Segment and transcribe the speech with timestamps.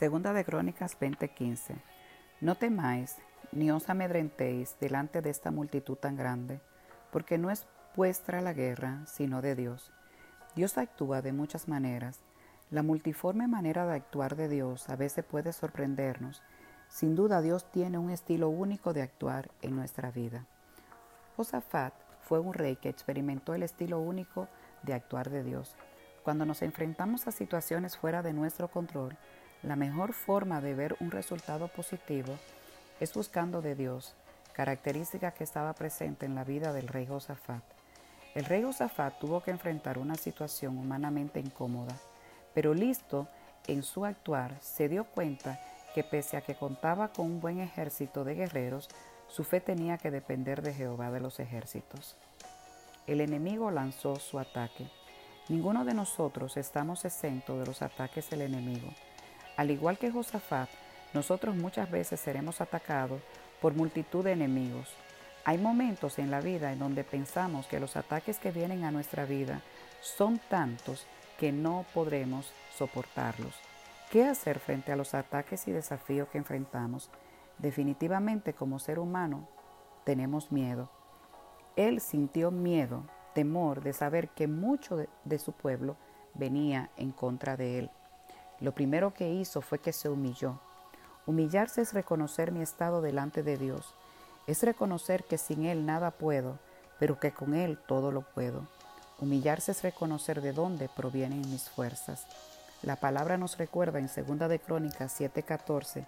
[0.00, 1.74] Segunda de Crónicas 20:15.
[2.40, 3.18] No temáis,
[3.52, 6.62] ni os amedrentéis delante de esta multitud tan grande,
[7.12, 9.92] porque no es vuestra la guerra, sino de Dios.
[10.56, 12.18] Dios actúa de muchas maneras.
[12.70, 16.42] La multiforme manera de actuar de Dios a veces puede sorprendernos.
[16.88, 20.46] Sin duda Dios tiene un estilo único de actuar en nuestra vida.
[21.36, 21.92] Josafat
[22.22, 24.48] fue un rey que experimentó el estilo único
[24.82, 25.76] de actuar de Dios.
[26.22, 29.18] Cuando nos enfrentamos a situaciones fuera de nuestro control,
[29.62, 32.38] la mejor forma de ver un resultado positivo
[32.98, 34.14] es buscando de Dios,
[34.52, 37.62] característica que estaba presente en la vida del rey Josafat.
[38.34, 41.94] El rey Josafat tuvo que enfrentar una situación humanamente incómoda,
[42.54, 43.28] pero listo
[43.66, 45.60] en su actuar se dio cuenta
[45.94, 48.88] que pese a que contaba con un buen ejército de guerreros,
[49.28, 52.16] su fe tenía que depender de Jehová de los ejércitos.
[53.06, 54.88] El enemigo lanzó su ataque.
[55.48, 58.88] Ninguno de nosotros estamos exentos de los ataques del enemigo.
[59.60, 60.70] Al igual que Josafat,
[61.12, 63.20] nosotros muchas veces seremos atacados
[63.60, 64.88] por multitud de enemigos.
[65.44, 69.26] Hay momentos en la vida en donde pensamos que los ataques que vienen a nuestra
[69.26, 69.60] vida
[70.00, 71.06] son tantos
[71.38, 73.54] que no podremos soportarlos.
[74.10, 77.10] ¿Qué hacer frente a los ataques y desafíos que enfrentamos?
[77.58, 79.46] Definitivamente como ser humano
[80.04, 80.88] tenemos miedo.
[81.76, 85.98] Él sintió miedo, temor de saber que mucho de, de su pueblo
[86.32, 87.90] venía en contra de él.
[88.60, 90.58] Lo primero que hizo fue que se humilló.
[91.26, 93.94] Humillarse es reconocer mi estado delante de Dios.
[94.46, 96.58] Es reconocer que sin Él nada puedo,
[96.98, 98.66] pero que con Él todo lo puedo.
[99.18, 102.26] Humillarse es reconocer de dónde provienen mis fuerzas.
[102.82, 106.06] La palabra nos recuerda en 2 de Crónicas 7:14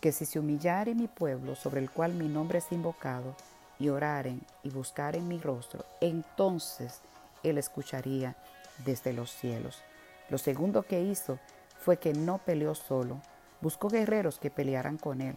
[0.00, 3.34] que si se humillare mi pueblo sobre el cual mi nombre es invocado,
[3.80, 7.00] y oraren y buscaren mi rostro, entonces
[7.42, 8.36] Él escucharía
[8.84, 9.82] desde los cielos.
[10.28, 11.38] Lo segundo que hizo
[11.80, 13.20] fue que no peleó solo,
[13.60, 15.36] buscó guerreros que pelearan con él.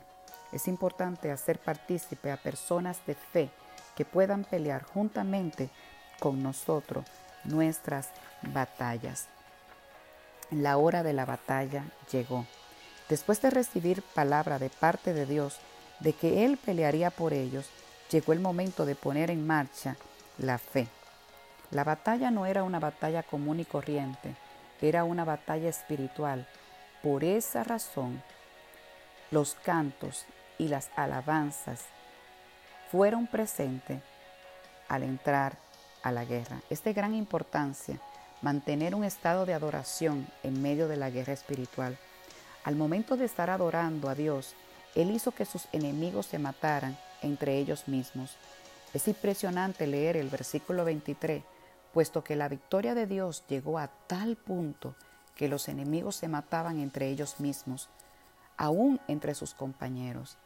[0.51, 3.49] Es importante hacer partícipe a personas de fe
[3.95, 5.69] que puedan pelear juntamente
[6.19, 7.05] con nosotros
[7.43, 8.09] nuestras
[8.41, 9.27] batallas.
[10.51, 12.45] La hora de la batalla llegó.
[13.09, 15.57] Después de recibir palabra de parte de Dios
[15.99, 17.69] de que Él pelearía por ellos,
[18.11, 19.95] llegó el momento de poner en marcha
[20.37, 20.87] la fe.
[21.71, 24.35] La batalla no era una batalla común y corriente,
[24.83, 26.45] era una batalla espiritual.
[27.01, 28.21] Por esa razón,
[29.31, 30.25] los cantos
[30.57, 31.85] y las alabanzas
[32.91, 34.01] fueron presentes
[34.89, 35.57] al entrar
[36.03, 36.61] a la guerra.
[36.69, 37.99] Es de gran importancia
[38.41, 41.97] mantener un estado de adoración en medio de la guerra espiritual.
[42.65, 44.53] Al momento de estar adorando a Dios,
[44.95, 48.35] Él hizo que sus enemigos se mataran entre ellos mismos.
[48.93, 51.41] Es impresionante leer el versículo 23
[51.93, 54.95] puesto que la victoria de Dios llegó a tal punto
[55.35, 57.89] que los enemigos se mataban entre ellos mismos,
[58.57, 60.37] aún entre sus compañeros.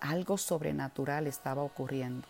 [0.00, 2.26] Algo sobrenatural estaba ocurriendo.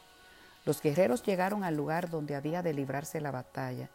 [0.64, 3.88] Los guerreros llegaron al lugar donde había de librarse la batalla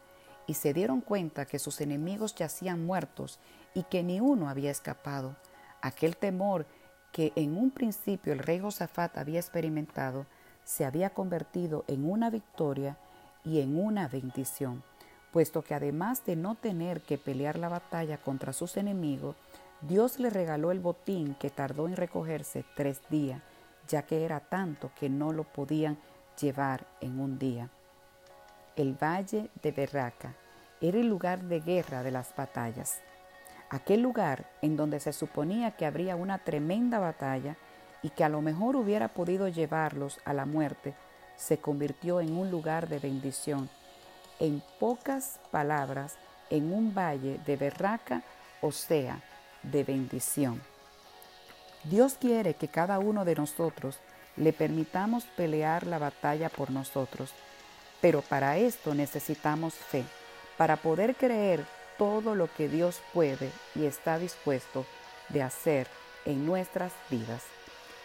[0.46, 3.38] y se dieron cuenta que sus enemigos yacían muertos
[3.74, 5.36] y que ni uno había escapado.
[5.80, 6.66] Aquel temor
[7.12, 10.26] que en un principio el rey Josafat había experimentado
[10.64, 12.98] se había convertido en una victoria
[13.48, 14.82] y en una bendición,
[15.32, 19.36] puesto que además de no tener que pelear la batalla contra sus enemigos,
[19.80, 23.40] Dios le regaló el botín que tardó en recogerse tres días,
[23.88, 25.96] ya que era tanto que no lo podían
[26.38, 27.70] llevar en un día.
[28.76, 30.34] El valle de Berraca
[30.80, 33.00] era el lugar de guerra de las batallas.
[33.70, 37.56] Aquel lugar en donde se suponía que habría una tremenda batalla
[38.02, 40.94] y que a lo mejor hubiera podido llevarlos a la muerte,
[41.38, 43.70] se convirtió en un lugar de bendición.
[44.40, 46.16] En pocas palabras,
[46.50, 48.22] en un valle de berraca,
[48.60, 49.22] o sea,
[49.62, 50.60] de bendición.
[51.84, 53.98] Dios quiere que cada uno de nosotros
[54.36, 57.30] le permitamos pelear la batalla por nosotros,
[58.00, 60.04] pero para esto necesitamos fe,
[60.56, 61.64] para poder creer
[61.96, 64.84] todo lo que Dios puede y está dispuesto
[65.28, 65.88] de hacer
[66.24, 67.42] en nuestras vidas.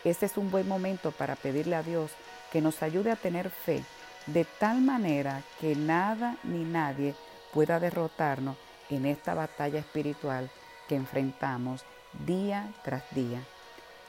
[0.03, 2.11] Este es un buen momento para pedirle a Dios
[2.53, 3.83] que nos ayude a tener fe
[4.27, 7.15] de tal manera que nada ni nadie
[7.51, 8.55] pueda derrotarnos
[8.91, 10.51] en esta batalla espiritual
[10.87, 11.83] que enfrentamos
[12.27, 13.41] día tras día.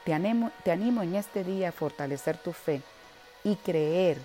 [0.05, 2.83] Te animo, te animo en este día a fortalecer tu fe
[3.45, 4.19] y creer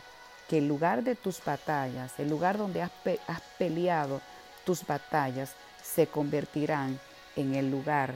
[0.50, 2.92] que el lugar de tus batallas, el lugar donde has,
[3.26, 4.20] has peleado
[4.66, 7.00] tus batallas, se convertirán
[7.38, 8.14] en el lugar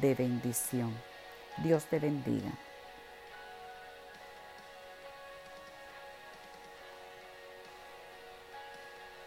[0.00, 0.92] de bendición.
[1.58, 2.50] Dios te bendiga.